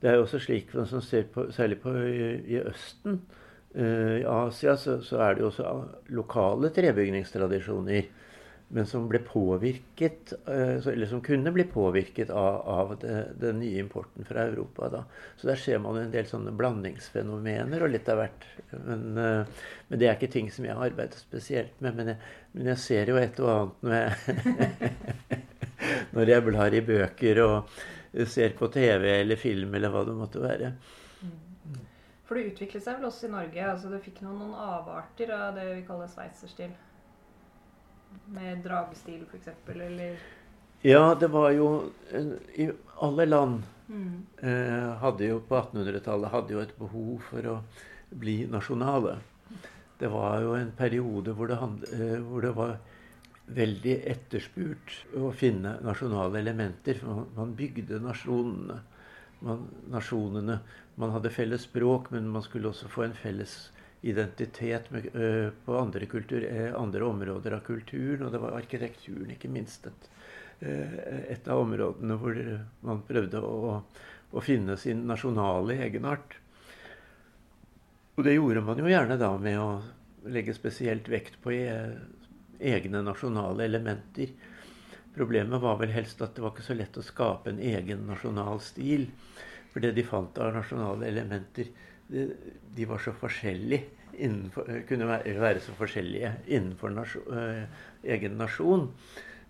det 0.00 0.10
er 0.10 0.18
jo 0.18 0.26
også 0.26 0.38
slik, 0.42 0.70
for 0.70 0.86
som 0.86 1.02
ser 1.02 1.26
på, 1.32 1.48
særlig 1.54 1.80
på 1.82 1.92
i, 2.06 2.30
i 2.54 2.60
Østen, 2.62 3.18
uh, 3.74 4.14
i 4.20 4.24
Asia, 4.30 4.76
så, 4.78 5.00
så, 5.02 5.18
er 5.24 5.34
det 5.34 5.42
jo 5.42 5.50
også 5.50 5.74
lokale 6.14 6.70
trebygningstradisjoner. 6.74 8.14
Men 8.76 8.84
som 8.84 9.06
ble 9.08 9.22
påvirket, 9.24 10.34
uh, 10.46 10.76
eller 10.92 11.08
som 11.10 11.22
kunne 11.24 11.50
bli 11.56 11.64
påvirket 11.72 12.30
av, 12.30 12.60
av 12.68 12.94
den 13.00 13.58
nye 13.62 13.80
importen 13.82 14.28
fra 14.28 14.44
Europa. 14.52 14.92
Da. 14.92 15.02
Så 15.40 15.50
der 15.50 15.58
ser 15.58 15.82
man 15.82 15.98
en 15.98 16.14
del 16.14 16.28
sånne 16.30 16.54
blandingsfenomener 16.54 17.82
og 17.82 17.94
litt 17.96 18.12
av 18.12 18.22
hvert. 18.22 18.48
Men, 18.76 19.04
uh, 19.18 19.68
men, 19.88 19.98
det 19.98 20.12
er 20.12 20.18
ikke 20.18 20.30
ting 20.36 20.52
som 20.54 20.68
jeg 20.68 20.78
har 20.78 20.92
arbeidet 20.92 21.18
spesielt 21.18 21.80
med. 21.82 21.98
Men 21.98 22.14
jeg, 22.14 22.32
men 22.54 22.74
jeg 22.76 22.84
ser 22.86 23.10
jo 23.10 23.18
et 23.18 23.42
og 23.42 23.54
annet 23.56 23.86
når 23.88 24.00
jeg, 24.02 24.96
når 26.14 26.36
jeg 26.36 26.50
blar 26.52 26.76
i 26.76 26.88
bøker. 26.92 27.46
og 27.48 27.78
ser 28.26 28.56
på 28.58 28.66
TV 28.74 29.06
eller 29.20 29.38
film 29.38 29.74
eller 29.74 29.92
hva 29.92 30.02
det 30.08 30.16
måtte 30.18 30.42
være. 30.42 30.72
Mm. 31.22 31.78
For 32.26 32.36
det 32.36 32.50
utviklet 32.50 32.84
seg 32.84 32.98
vel 32.98 33.08
også 33.08 33.28
i 33.28 33.32
Norge? 33.32 33.70
altså 33.70 33.92
Det 33.92 34.02
fikk 34.04 34.20
noen, 34.24 34.42
noen 34.42 34.56
avarter 34.58 35.32
av 35.36 35.54
det 35.56 35.68
vi 35.70 35.86
kaller 35.86 36.10
sveitserstil? 36.12 36.74
Med 38.32 38.60
dragestil, 38.64 39.24
f.eks., 39.28 39.48
eller 39.74 40.18
Ja, 40.84 41.14
det 41.18 41.30
var 41.32 41.50
jo 41.52 41.68
I 42.56 42.68
alle 43.04 43.26
land 43.28 43.62
mm. 43.88 44.12
eh, 44.42 44.90
hadde 45.02 45.30
jo 45.30 45.40
på 45.48 45.56
1800-tallet 45.60 46.34
hadde 46.34 46.54
jo 46.56 46.62
et 46.62 46.76
behov 46.78 47.24
for 47.30 47.48
å 47.48 47.56
bli 48.08 48.38
nasjonale. 48.50 49.18
Det 49.98 50.08
var 50.12 50.40
jo 50.44 50.54
en 50.56 50.70
periode 50.76 51.34
hvor 51.36 51.50
det, 51.50 51.58
eh, 51.92 52.16
hvor 52.22 52.44
det 52.44 52.54
var 52.56 52.76
veldig 53.54 53.94
etterspurt 54.10 54.94
å 55.16 55.30
finne 55.36 55.78
nasjonale 55.84 56.40
elementer. 56.42 57.00
For 57.00 57.26
man 57.36 57.54
bygde 57.58 58.00
nasjonene. 58.04 58.78
Man, 59.44 59.66
nasjonene. 59.92 60.58
Man 60.98 61.14
hadde 61.14 61.30
felles 61.30 61.68
språk, 61.68 62.10
men 62.14 62.28
man 62.34 62.44
skulle 62.44 62.72
også 62.72 62.90
få 62.90 63.06
en 63.06 63.16
felles 63.16 63.56
identitet 64.06 64.90
med, 64.94 65.08
ø, 65.14 65.50
på 65.64 65.78
andre, 65.78 66.06
kultur, 66.06 66.44
uh, 66.44 66.74
andre, 66.78 67.04
områder 67.06 67.56
av 67.56 67.64
kulturen. 67.66 68.26
Og 68.26 68.34
det 68.34 68.42
var 68.42 68.58
arkitekturen, 68.58 69.32
ikke 69.34 69.50
minst, 69.50 69.86
et, 69.86 70.10
uh, 70.62 70.98
et 71.34 71.48
av 71.50 71.62
områdene 71.64 72.18
hvor 72.18 72.42
man 72.86 73.02
prøvde 73.06 73.42
å, 73.42 73.78
å, 74.30 74.44
finne 74.44 74.78
sin 74.78 75.06
nasjonale 75.08 75.80
egenart. 75.86 76.38
Og 78.18 78.26
det 78.26 78.34
gjorde 78.34 78.62
man 78.66 78.82
jo 78.82 78.90
gjerne 78.90 79.18
da 79.18 79.32
med 79.38 79.58
å 79.62 79.70
legge 80.30 80.54
spesielt 80.54 81.06
vekt 81.10 81.38
på 81.42 81.54
egne 82.60 83.02
nasjonale 83.06 83.64
elementer. 83.64 84.32
Problemet 85.14 85.62
var 85.62 85.78
vel 85.80 85.92
helst 85.94 86.22
at 86.22 86.36
det 86.36 86.44
var 86.44 86.54
ikke 86.54 86.66
så 86.66 86.76
lett 86.78 86.98
å 86.98 87.04
skape 87.04 87.50
en 87.50 87.62
egen 87.62 88.06
nasjonal 88.06 88.60
stil. 88.62 89.08
For 89.72 89.84
det 89.84 89.94
de 89.96 90.04
fant 90.06 90.38
av 90.42 90.54
nasjonale 90.56 91.08
elementer, 91.10 91.70
de, 92.08 92.26
de 92.74 92.88
var 92.88 93.02
så 93.04 93.12
forskjellige 93.16 93.98
innenfor, 94.18 94.70
kunne 94.88 95.08
være, 95.08 95.60
så 95.62 95.74
forskjellige 95.78 96.32
innenfor 96.46 96.94
nasjon, 96.94 97.38
eh, 97.38 97.82
egen 98.14 98.38
nasjon. 98.40 98.88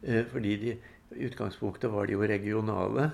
Eh, 0.03 0.25
fordi 0.33 0.57
de, 0.63 0.77
i 1.17 1.29
utgangspunktet 1.29 1.91
var 1.91 2.07
de 2.07 2.17
jo 2.17 2.27
regionale 2.29 3.11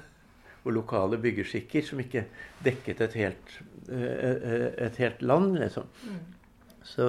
og 0.65 0.73
lokale 0.73 1.19
byggeskikker 1.21 1.85
som 1.85 2.01
ikke 2.01 2.25
dekket 2.65 3.03
et 3.05 3.19
helt, 3.21 3.59
eh, 3.93 4.71
et 4.87 4.97
helt 5.03 5.23
land, 5.23 5.59
liksom. 5.61 5.87
Mm. 6.09 6.23
Så 6.85 7.07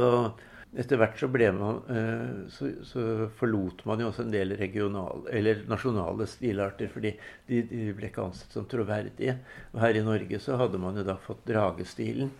etter 0.75 1.00
hvert 1.00 1.20
så, 1.20 1.29
man, 1.55 1.79
eh, 1.89 2.50
så, 2.51 2.70
så, 2.84 3.01
forlot 3.39 3.86
man 3.88 4.01
jo 4.03 4.10
også 4.10 4.25
en 4.25 4.34
del 4.34 4.55
regionale, 4.60 5.24
eller 5.32 5.63
nasjonale 5.72 6.27
stilarter, 6.27 6.89
fordi 6.91 7.13
de, 7.48 7.62
de, 7.70 7.84
ble 7.96 8.10
ikke 8.10 8.25
ansett 8.27 8.55
som 8.55 8.67
troverdige. 8.70 9.38
Og 9.74 9.82
her 9.86 9.96
i 9.96 10.03
Norge 10.05 10.39
så 10.44 10.60
hadde 10.60 10.82
man 10.82 11.00
jo 11.00 11.05
da 11.08 11.15
fått 11.22 11.46
dragestilen, 11.48 12.34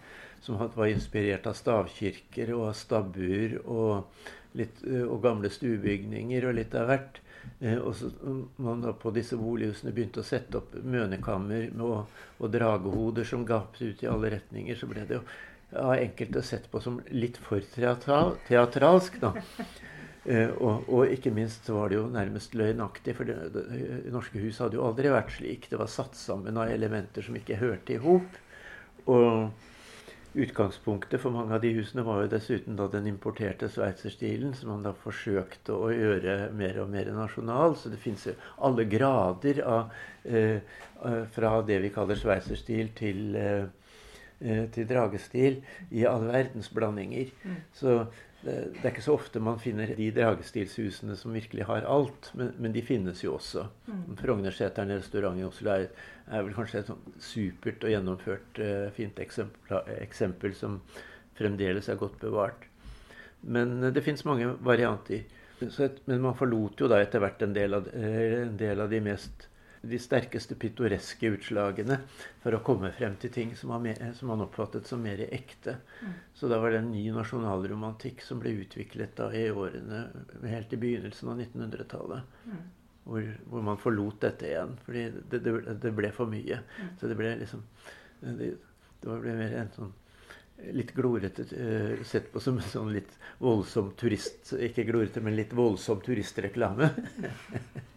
som 0.44 0.60
var 0.60 0.92
inspirert 0.92 1.48
av 1.50 1.56
stavkirker 1.58 2.51
og 2.58 2.68
av 2.70 2.75
stabbuer 2.77 3.60
og, 3.63 4.27
litt, 4.60 4.84
eh, 4.84 5.06
og 5.06 5.24
gamle 5.24 5.51
stuebygninger 5.51 6.50
og 6.50 6.60
litt 6.60 6.75
av 6.75 6.92
hvert. 6.92 7.22
Eh, 7.62 7.80
og 7.80 7.96
så 7.96 8.12
man 8.60 8.84
da 8.84 8.92
på 9.00 9.15
disse 9.15 9.39
bolighusene 9.39 9.96
begynte 9.96 10.22
å 10.22 10.27
sette 10.27 10.60
opp 10.60 10.75
mønekammer 10.84 11.72
og, 11.80 12.22
og 12.42 12.51
dragehoder 12.51 13.27
som 13.27 13.48
gapte 13.48 13.94
ut 13.94 14.04
i 14.04 14.12
alle 14.12 14.36
retninger, 14.36 14.75
så 14.75 14.92
ble 14.92 15.08
det 15.08 15.22
jo 15.22 15.27
av 15.79 15.96
enkelte 15.98 16.41
sett 16.46 16.70
på 16.72 16.82
som 16.84 17.00
litt 17.12 17.38
for 17.41 17.63
teatral, 17.75 18.36
teatralsk. 18.48 19.20
da. 19.22 19.34
Uh, 20.25 20.50
og, 20.58 20.88
og, 20.89 21.03
ikke 21.13 21.29
minst 21.29 21.67
var 21.70 21.91
det 21.91 22.00
jo 22.00 22.08
nærmest 22.10 22.55
løgnaktig, 22.58 23.13
for 23.13 23.29
det, 23.29 23.36
det, 23.53 23.67
norske 24.13 24.41
hus 24.41 24.58
hadde 24.63 24.79
jo 24.79 24.88
aldri 24.88 25.13
vært 25.13 25.36
slik. 25.36 25.70
Det 25.70 25.77
var 25.77 25.91
satt 25.91 26.17
sammen 26.17 26.58
av 26.58 26.74
elementer 26.74 27.25
som 27.25 27.38
ikke 27.38 27.60
hørte 27.62 27.94
i 27.94 28.01
hop. 28.01 28.41
Og 29.05 29.53
utgangspunktet 30.36 31.22
for 31.22 31.32
mange 31.32 31.53
av 31.55 31.62
de 31.63 31.70
husene 31.77 32.03
var 32.03 32.24
jo 32.24 32.32
dessuten 32.34 32.75
da 32.75 32.89
den 32.91 33.05
importerte 33.08 33.70
sveitserstilen, 33.72 34.55
som 34.58 34.74
man 34.74 34.84
da 34.84 34.96
forsøkte 34.98 35.77
å 35.77 35.94
gjøre 35.94 36.50
mer 36.58 36.82
og 36.82 36.89
mer 36.91 37.13
nasjonal. 37.15 37.77
Så 37.77 37.94
det 37.94 38.01
fins 38.01 38.25
jo 38.25 38.34
alle 38.65 38.88
grader 38.89 39.62
av, 39.62 39.94
uh, 40.25 40.75
fra 41.38 41.55
det 41.70 41.84
vi 41.86 41.94
kaller 41.94 42.17
sveitserstil, 42.17 42.96
til 42.98 43.41
Eh, 43.46 43.85
til 44.39 44.88
dragestil 44.89 45.62
i 45.96 46.01
all 46.10 46.25
verdens 46.27 46.68
blandinger. 46.74 47.30
Mm. 47.46 47.60
Så 47.74 47.94
det, 48.46 48.56
det, 48.75 48.82
er 48.84 48.92
ikke 48.92 49.04
så 49.06 49.15
ofte 49.18 49.42
man 49.42 49.58
finner 49.62 49.89
de 49.98 50.12
dragestilshusene 50.13 51.15
som 51.18 51.34
virkelig 51.34 51.65
har 51.65 51.88
alt, 51.89 52.30
men, 52.38 52.51
men 52.62 52.75
de 52.75 52.84
finnes 52.86 53.24
jo 53.24 53.34
også. 53.39 53.65
Mm. 53.89 54.04
Frognerseteren 54.20 54.94
restaurant 54.94 55.39
i 55.42 55.48
Oslo 55.48 55.72
er, 55.74 55.88
er, 56.27 56.44
vel 56.46 56.54
kanskje 56.54 56.84
et 56.84 56.92
sånn 56.92 57.18
supert 57.22 57.88
og 57.88 57.94
gjennomført 57.96 58.62
uh, 58.62 58.86
fint 58.94 59.18
eksempel, 59.24 59.82
eksempel, 59.98 60.54
som 60.58 60.77
fremdeles 61.39 61.89
er 61.89 61.98
godt 61.98 62.20
bevart. 62.22 62.70
Men 63.42 63.80
uh, 63.82 63.89
det 63.96 64.06
fins 64.06 64.22
mange 64.30 64.51
varianter. 64.65 65.25
Et, 65.65 66.00
men 66.06 66.22
man 66.22 66.38
forlot 66.38 66.84
jo 66.84 66.92
da 66.92 67.01
etter 67.01 67.24
hvert 67.24 67.42
en 67.42 67.56
del 67.56 67.80
av, 67.80 67.89
uh, 67.89 68.22
en 68.44 68.58
del 68.62 68.86
av 68.86 68.94
de 68.94 69.01
mest 69.10 69.50
de 69.89 70.00
sterkeste 70.01 70.56
pittoreske 70.60 71.30
utslagene 71.36 72.00
for 72.44 72.56
å 72.56 72.62
komme 72.65 72.92
frem 72.96 73.18
til 73.22 73.34
ting 73.34 73.51
som, 73.58 73.74
mer, 73.82 74.00
som 74.18 74.32
han 74.34 74.44
oppfattet 74.46 74.88
som 74.89 75.04
mer 75.04 75.22
ekte. 75.25 75.77
Mm. 76.01 76.13
Så 76.34 76.50
da 76.51 76.60
var 76.62 76.74
det 76.74 76.82
en 76.84 76.92
ny 76.94 77.04
nasjonalromantikk 77.15 78.24
som 78.25 78.42
ble 78.42 78.56
utviklet 78.63 79.15
da 79.20 79.30
i 79.36 79.48
årene 79.51 80.06
helt 80.50 80.74
i 80.74 80.80
begynnelsen 80.82 81.34
av 81.34 81.44
1900-tallet. 81.44 82.39
Mm. 82.46 82.63
Hvor, 83.06 83.27
hvor, 83.51 83.62
man 83.68 83.77
forlot 83.77 84.24
dette 84.24 84.50
igjen. 84.50 84.74
Fordi 84.86 85.04
det, 85.30 85.44
det, 85.46 85.54
det 85.84 85.94
ble 85.94 86.10
for 86.15 86.32
mye. 86.32 86.62
Mm. 86.82 86.96
Så 87.00 87.12
det 87.12 87.20
ble 87.20 87.36
liksom 87.44 87.62
det, 88.25 88.56
det 89.04 89.20
ble 89.22 89.38
mer 89.38 89.60
en 89.62 89.72
sånn 89.75 89.94
litt 90.72 90.94
glorete 90.96 91.44
uh, 91.51 92.04
sett 92.08 92.30
på 92.32 92.39
som 92.39 92.56
en 92.58 92.70
sånn 92.70 92.94
litt 92.96 93.18
voldsom 93.44 93.89
turist 94.00 94.54
Ikke 94.56 94.86
glorete, 94.88 95.20
men 95.22 95.36
litt 95.36 95.51
voldsom 95.54 96.00
turistreklame. 96.06 96.94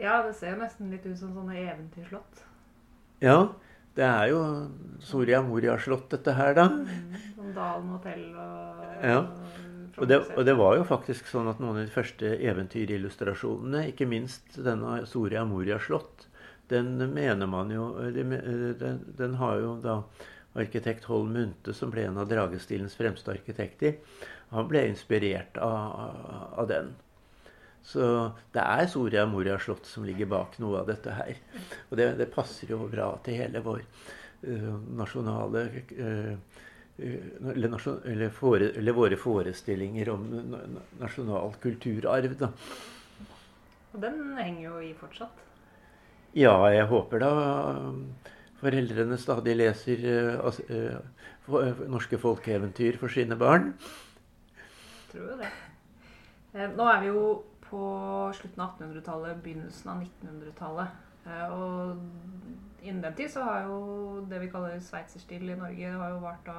ja, 0.00 0.22
det 0.26 0.34
ser 0.38 0.54
jo 0.54 0.62
nesten 0.62 0.90
litt 0.92 1.06
ut 1.06 1.18
som 1.18 1.34
sånne 1.36 1.56
eventyrslott. 1.60 2.42
Ja. 3.22 3.38
Det 3.94 4.02
er 4.02 4.32
jo 4.32 4.40
Soria 5.04 5.38
Moria-slott, 5.46 6.08
dette 6.10 6.32
her, 6.34 6.56
da. 6.56 6.64
Mm, 6.66 7.12
som 7.36 7.52
Dalen 7.54 7.92
hotell 7.94 8.24
og 8.32 9.04
Ja. 9.04 9.20
Og 9.94 10.08
det, 10.10 10.16
og 10.34 10.42
det, 10.42 10.56
var 10.58 10.74
jo 10.74 10.82
faktisk 10.88 11.28
sånn 11.30 11.46
at 11.46 11.60
noen 11.62 11.76
av 11.78 11.84
de 11.84 11.92
første 11.94 12.32
eventyrillustrasjonene, 12.42 13.84
ikke 13.92 14.08
minst 14.10 14.56
denne 14.58 15.04
Soria 15.06 15.44
Moria 15.46 15.78
slott, 15.78 16.26
den 16.72 16.96
mener 17.12 17.46
man 17.46 17.70
jo 17.70 17.92
Den, 18.10 19.04
den 19.14 19.34
har 19.38 19.60
jo 19.60 19.76
da 19.84 20.00
arkitekt 20.58 21.06
Holm 21.06 21.30
Munthe, 21.36 21.74
som 21.74 21.92
ble 21.94 22.08
en 22.08 22.18
av 22.18 22.26
Dragestilens 22.30 22.96
fremste 22.98 23.30
arkitekter, 23.30 24.00
han 24.50 24.66
ble 24.70 24.84
inspirert 24.88 25.58
av, 25.62 26.58
av 26.58 26.68
den. 26.70 26.92
Så 27.84 28.04
det 28.54 28.62
er 28.64 28.86
Soria 28.88 29.26
Moria 29.28 29.58
slott 29.60 29.86
som 29.86 30.06
ligger 30.08 30.30
bak 30.30 30.56
noe 30.62 30.80
av 30.80 30.88
dette 30.88 31.12
her. 31.12 31.36
Og 31.90 31.98
det, 32.00 32.14
det 32.20 32.30
passer 32.32 32.72
jo 32.72 32.86
bra 32.88 33.10
til 33.24 33.42
hele 33.42 33.60
vår 33.64 33.82
uh, 33.84 34.70
nasjonale 34.96 35.66
uh, 35.92 36.62
eller, 36.96 37.68
nasjon, 37.68 37.98
eller, 38.08 38.30
fore, 38.32 38.70
eller, 38.78 38.96
våre 38.96 39.18
forestillinger 39.20 40.12
om 40.14 40.26
nasjonal 41.00 41.56
kulturarv. 41.60 42.36
Da. 42.40 42.50
Og 43.92 44.00
den 44.02 44.20
henger 44.38 44.68
jo 44.68 44.78
i 44.80 44.92
fortsatt? 44.98 45.42
Ja, 46.34 46.56
jeg 46.72 46.86
håper 46.90 47.20
da 47.22 47.32
foreldrene 48.62 49.18
stadig 49.20 49.58
leser 49.58 50.06
uh, 50.40 50.96
norske 51.90 52.18
folkeeventyr 52.18 52.96
for 53.02 53.12
sine 53.12 53.36
barn. 53.38 53.74
Jeg 54.54 55.10
tror 55.12 55.34
jo 55.34 55.42
det. 55.42 55.52
Nå 56.78 56.86
er 56.86 57.02
vi 57.02 57.10
jo 57.10 57.26
på 57.68 57.82
slutten 58.36 58.62
av 58.62 58.76
1800-tallet, 58.76 59.42
begynnelsen 59.44 59.90
av 59.90 60.04
1900-tallet. 60.04 61.02
Eh, 61.24 61.52
og 61.52 62.84
innen 62.84 63.02
den 63.02 63.16
tid 63.16 63.32
så 63.32 63.44
har 63.46 63.68
jo 63.68 64.24
det 64.28 64.42
vi 64.42 64.50
kaller 64.52 64.80
sveitserstil 64.82 65.48
i 65.48 65.56
Norge 65.56 65.92
det 65.92 66.00
har 66.00 66.10
jo 66.12 66.22
vart 66.24 66.50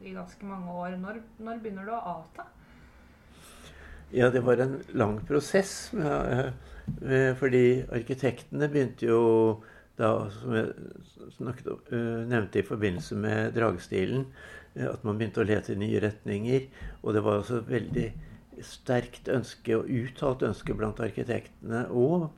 i 0.00 0.14
ganske 0.16 0.48
mange 0.48 0.72
år. 0.72 0.96
Når, 1.02 1.20
når, 1.38 1.60
begynner 1.64 1.88
det 1.88 1.96
å 1.96 2.14
avta? 2.16 2.46
Ja, 4.14 4.30
det 4.30 4.44
var 4.46 4.62
en 4.62 4.78
lang 4.94 5.18
prosess. 5.28 5.92
Eh, 5.94 7.32
fordi 7.36 7.82
arkitektene 7.90 8.68
begynte 8.70 9.08
jo 9.08 9.22
da, 9.98 10.28
som 10.30 10.52
jeg 10.54 10.70
snakket, 11.34 11.90
nevnte 12.28 12.60
i 12.60 12.66
forbindelse 12.68 13.16
med 13.18 13.54
dragestilen, 13.56 14.26
at 14.76 15.04
man 15.08 15.16
begynte 15.16 15.40
å 15.40 15.46
lete 15.48 15.72
i 15.72 15.80
nye 15.80 16.02
retninger. 16.04 16.66
Og 17.02 17.16
det 17.16 17.22
var 17.24 17.40
også 17.40 17.62
veldig 17.66 18.06
sterkt 18.64 19.28
ønske 19.32 19.76
og 19.76 19.90
uttalt 19.90 20.44
ønske 20.46 20.74
blant 20.76 21.00
arkitektene 21.04 21.86
og 21.90 22.30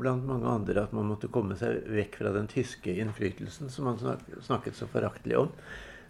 blant 0.00 0.26
mange 0.26 0.48
andre 0.50 0.86
at 0.86 0.94
man 0.96 1.08
måtte 1.10 1.30
komme 1.32 1.56
seg 1.58 1.84
vekk 1.92 2.18
fra 2.22 2.32
den 2.34 2.48
tyske 2.50 2.94
innflytelsen 3.02 3.70
som 3.70 3.88
man 3.90 4.00
snakket 4.42 4.78
så 4.78 4.88
foraktelig 4.90 5.38
om, 5.38 5.52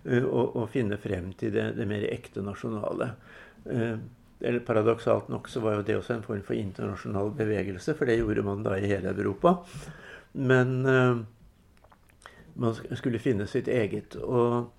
eh, 0.06 0.24
og, 0.24 0.56
og, 0.56 0.66
finne 0.72 0.98
frem 1.00 1.32
til 1.38 1.52
det, 1.56 1.72
det 1.76 1.88
mer 1.88 2.06
ekte 2.08 2.44
nasjonale. 2.44 3.12
Eh, 3.66 3.96
eller 4.42 4.64
Paradoksalt 4.66 5.28
nok 5.30 5.48
så 5.48 5.60
var 5.62 5.76
jo 5.76 5.84
det 5.86 5.98
også 5.98 6.16
en 6.16 6.24
form 6.26 6.42
for 6.46 6.58
internasjonal 6.58 7.30
bevegelse, 7.38 7.94
for 7.94 8.10
det 8.10 8.18
gjorde 8.18 8.42
man 8.46 8.64
da 8.66 8.74
i 8.74 8.88
hele 8.90 9.12
Europa. 9.14 9.60
Men 10.32 10.72
uh, 10.86 11.20
man 12.58 12.74
skulle 12.74 13.22
finne 13.22 13.46
sitt 13.46 13.68
eget. 13.70 14.16
Og 14.16 14.72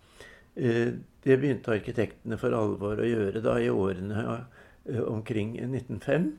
det 1.24 1.38
begynte 1.40 1.74
arkitektene 1.76 2.40
for 2.40 2.56
alvor 2.58 3.02
å 3.02 3.08
gjøre 3.08 3.44
da 3.44 3.58
i 3.62 3.72
årene 3.72 4.24
uh, 4.24 5.04
omkring 5.08 5.56
1905. 5.62 6.34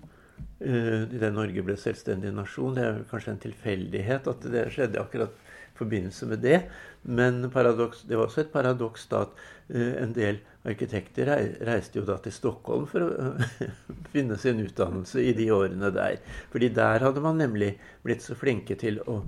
Da 0.58 1.28
Norge 1.30 1.62
ble 1.62 1.76
selvstendig 1.78 2.32
nasjon. 2.34 2.74
Det 2.74 2.82
er 2.82 2.96
kanskje 3.06 3.34
en 3.34 3.42
tilfeldighet 3.44 4.26
at 4.32 4.46
det 4.50 4.64
skjedde 4.74 4.98
akkurat 4.98 5.43
forbindelse 5.78 6.28
med 6.30 6.44
det. 6.44 6.60
Men 7.02 7.50
paradoks, 7.52 8.04
det 8.08 8.18
var 8.18 8.28
også 8.28 8.44
et 8.44 8.52
paradoks 8.52 9.08
da 9.10 9.24
at 9.26 9.34
uh, 9.74 9.94
en 10.02 10.14
del 10.16 10.40
arkitekter 10.64 11.28
reiste 11.68 12.00
jo 12.00 12.06
da 12.08 12.16
til 12.24 12.32
Stockholm 12.32 12.86
for 12.88 13.04
å 13.04 13.32
finne 14.14 14.38
sin 14.40 14.62
utdannelse 14.64 15.20
i 15.20 15.34
de 15.36 15.50
årene 15.52 15.92
der. 15.94 16.22
Fordi 16.54 16.72
der 16.72 17.04
hadde 17.04 17.24
man 17.24 17.42
nemlig 17.42 17.74
blitt 18.06 18.24
så 18.24 18.38
flinke 18.38 18.78
til 18.80 19.02
å 19.04 19.20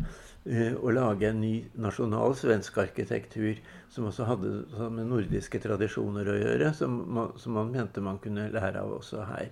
Eh, 0.46 0.76
å 0.78 0.92
lage 0.94 1.26
en 1.26 1.40
ny 1.42 1.54
nasjonal 1.82 2.36
svensk 2.38 2.76
arkitektur 2.78 3.58
som 3.90 4.04
også 4.06 4.28
hadde 4.28 4.50
med 4.94 5.08
nordiske 5.10 5.58
tradisjoner 5.64 6.28
å 6.30 6.36
gjøre, 6.38 6.68
som 6.78 7.00
man, 7.16 7.32
som 7.42 7.56
man, 7.58 7.72
mente 7.74 8.04
man 8.04 8.20
kunne 8.22 8.46
lære 8.54 8.84
av 8.84 8.92
også 9.00 9.24
her. 9.26 9.48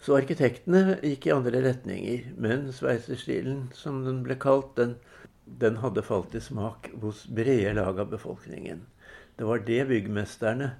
Så 0.00 0.16
arkitektene 0.16 0.96
gikk 1.04 1.26
i 1.28 1.32
andre 1.34 1.60
retninger, 1.60 2.30
men 2.40 2.70
sveitserstilen, 2.72 3.66
som 3.76 4.00
den 4.06 4.22
ble 4.24 4.38
kalt, 4.40 4.72
den, 4.78 4.94
den 5.44 5.76
hadde 5.82 6.04
falt 6.06 6.32
i 6.34 6.40
smak 6.40 6.88
hos 7.02 7.26
brede 7.28 7.74
lag 7.76 8.00
av 8.00 8.08
befolkningen. 8.14 8.86
Det 9.36 9.44
var 9.48 9.60
det 9.66 9.82
byggmesterne 9.90 10.70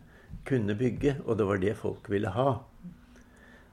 kunne 0.48 0.76
bygge, 0.78 1.18
og 1.26 1.36
det 1.36 1.48
var 1.50 1.60
det 1.60 1.76
folk 1.76 2.08
ville 2.08 2.32
ha. 2.32 2.62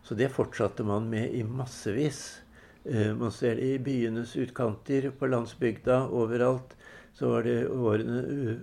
Så 0.04 0.16
det 0.20 0.34
fortsatte 0.36 0.84
man 0.88 1.08
med 1.12 1.32
i 1.36 1.44
massevis. 1.48 2.42
Eh, 2.84 3.16
man 3.16 3.32
ser 3.32 3.56
det 3.56 3.72
i 3.72 3.80
byenes 3.84 4.36
utkanter, 4.40 5.10
på 5.12 5.32
landsbygda, 5.32 6.08
overalt. 6.08 6.76
Så 7.16 7.32
var 7.32 7.48
det 7.48 7.70
årene, 7.72 8.60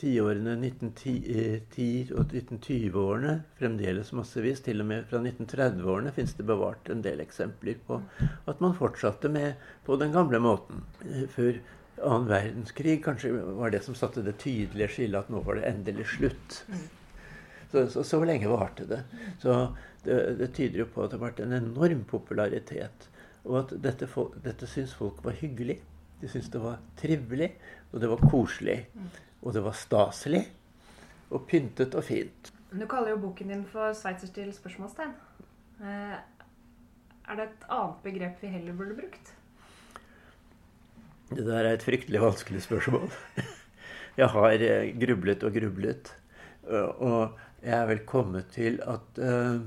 tiårene 0.00 0.56
1910 0.58 2.12
og 2.16 2.34
1920-årene 2.34 3.34
fremdeles 3.58 4.12
massevis. 4.16 4.62
Til 4.66 4.82
og 4.84 4.90
med 4.90 5.06
fra 5.10 5.20
1930-årene 5.22 6.12
fins 6.16 6.34
det 6.38 6.46
bevart 6.48 6.90
en 6.92 7.02
del 7.04 7.22
eksempler 7.24 7.80
på 7.86 8.00
at 8.20 8.62
man 8.64 8.76
fortsatte 8.76 9.30
med 9.32 9.56
på 9.86 9.98
den 10.00 10.14
gamle 10.14 10.40
måten. 10.42 10.84
Før 11.32 11.58
annen 12.02 12.28
verdenskrig 12.28 13.00
kanskje 13.04 13.32
var 13.56 13.72
det 13.72 13.82
som 13.86 13.96
satte 13.96 14.24
det 14.24 14.36
tydelige 14.42 14.92
skillet 14.92 15.24
at 15.24 15.32
nå 15.32 15.42
var 15.46 15.58
det 15.58 15.68
endelig 15.70 16.08
slutt. 16.16 16.62
Så, 17.72 17.86
så, 17.90 18.04
så 18.06 18.22
lenge 18.24 18.50
varte 18.50 18.86
det. 18.88 19.02
Så 19.42 19.58
det, 20.04 20.20
det 20.38 20.52
tyder 20.54 20.84
jo 20.84 20.88
på 20.92 21.04
at 21.04 21.12
det 21.12 21.18
har 21.18 21.26
vært 21.28 21.42
en 21.44 21.56
enorm 21.56 22.04
popularitet. 22.08 23.08
Og 23.46 23.60
at 23.62 23.76
dette, 23.82 24.08
dette 24.44 24.68
syns 24.70 24.94
folk 24.96 25.22
var 25.24 25.36
hyggelig. 25.38 25.80
De 26.20 26.28
syntes 26.30 26.50
det 26.52 26.62
var 26.62 26.80
trivelig, 26.96 27.50
og 27.92 28.00
det 28.00 28.08
var 28.10 28.28
koselig. 28.30 28.78
Og 29.42 29.54
det 29.54 29.62
var 29.64 29.76
staselig. 29.76 30.44
Og 31.30 31.46
pyntet 31.50 31.94
og 31.98 32.04
fint. 32.06 32.52
Du 32.70 32.86
kaller 32.86 33.14
jo 33.14 33.22
boken 33.26 33.48
din 33.48 33.64
for 33.64 33.92
'Sveitserstil?' 33.92 34.52
spørsmålstegn. 34.54 35.14
Eh, 35.80 36.16
er 37.28 37.34
det 37.36 37.44
et 37.44 37.66
annet 37.68 38.02
begrep 38.02 38.42
vi 38.42 38.46
heller 38.46 38.72
burde 38.72 38.94
brukt? 38.94 39.34
Det 41.30 41.46
der 41.46 41.64
er 41.64 41.72
et 41.72 41.82
fryktelig 41.82 42.20
vanskelig 42.20 42.62
spørsmål. 42.62 43.10
Jeg 44.20 44.28
har 44.28 44.50
eh, 44.50 44.94
grublet 45.00 45.42
og 45.42 45.52
grublet. 45.52 46.16
Og 46.98 47.38
jeg 47.62 47.82
er 47.82 47.86
vel 47.86 47.98
kommet 48.06 48.46
til 48.50 48.80
at 48.82 49.18
eh, 49.18 49.60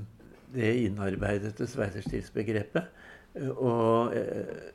det 0.54 0.74
innarbeidede 0.84 1.66
sveitserstilsbegrepet 1.66 2.82
og 3.38 4.16
eh, 4.16 4.70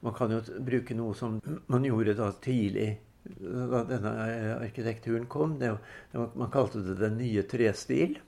man 0.00 0.14
kan 0.14 0.32
jo 0.34 0.40
bruke 0.64 0.94
noe 0.94 1.14
som 1.14 1.38
man 1.70 1.86
gjorde 1.86 2.14
da 2.18 2.30
tidlig, 2.42 2.96
da 3.24 3.82
denne 3.88 4.12
arkitekturen 4.58 5.26
kom. 5.30 5.58
Det, 5.60 5.72
man 6.14 6.50
kalte 6.52 6.82
det 6.86 6.98
den 7.00 7.18
nye 7.20 7.44
trestil. 7.48 8.18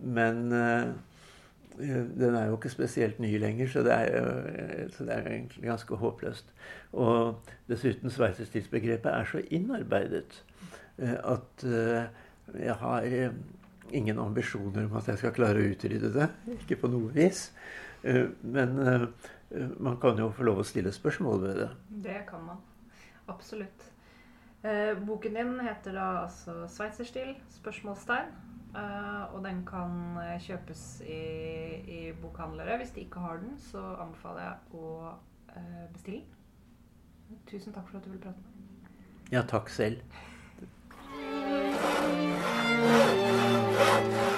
Men 0.00 0.52
eh, 0.56 0.90
den 1.80 2.36
er 2.36 2.48
jo 2.48 2.58
ikke 2.58 2.72
spesielt 2.72 3.20
ny 3.22 3.32
lenger, 3.40 3.68
så 3.72 3.84
det 3.86 3.94
er, 3.96 4.88
så 4.92 5.06
det 5.08 5.16
er 5.16 5.30
egentlig 5.30 5.68
ganske 5.68 6.00
håpløst. 6.02 6.52
Og 6.92 7.52
dessuten 7.70 8.12
sveitserstilsbegrepet 8.12 9.12
er 9.12 9.28
så 9.28 9.44
innarbeidet 9.48 10.42
eh, 10.98 11.16
at 11.16 11.64
jeg 12.60 12.74
har 12.80 13.06
ingen 13.92 14.18
ambisjoner 14.18 14.86
om 14.86 14.96
at 14.98 15.08
jeg 15.10 15.20
skal 15.20 15.34
klare 15.34 15.60
å 15.60 15.70
utrydde 15.72 16.10
det. 16.14 16.28
Ikke 16.58 16.78
på 16.80 16.90
noe 16.90 17.10
vis. 17.14 17.48
Eh, 18.02 18.26
men 18.42 18.78
eh, 18.86 19.06
man 19.78 19.98
kan 20.00 20.18
jo 20.18 20.30
få 20.34 20.46
lov 20.48 20.62
å 20.62 20.66
stille 20.66 20.92
spørsmål 20.94 21.42
ved 21.44 21.62
det. 21.64 21.70
Det 22.06 22.20
kan 22.28 22.44
man. 22.46 22.60
Absolutt. 23.30 23.88
Eh, 24.64 25.06
boken 25.06 25.34
din 25.34 25.60
heter 25.60 25.92
da 25.92 26.22
altså 26.22 26.66
'Sveitserstil?' 26.68 27.40
spørsmålstegn. 27.50 28.28
Eh, 28.76 29.34
og 29.34 29.44
den 29.44 29.66
kan 29.66 30.16
eh, 30.22 30.40
kjøpes 30.40 31.02
i, 31.06 31.22
i, 31.98 32.12
bokhandlere. 32.22 32.76
Hvis 32.76 32.90
de 32.90 33.00
ikke 33.00 33.20
har 33.20 33.36
den, 33.36 33.58
så 33.58 33.96
anbefaler 33.98 34.42
jeg 34.42 34.54
å 34.72 35.10
eh, 35.56 35.86
bestille 35.92 36.20
den. 36.20 37.38
Tusen 37.50 37.72
takk 37.72 37.88
for 37.88 37.98
at 37.98 38.04
du 38.04 38.10
ville 38.10 38.22
prate 38.22 38.38
med 38.38 38.52
meg. 38.54 38.90
Ja, 39.32 39.42
takk 39.42 39.68
selv. 39.68 39.96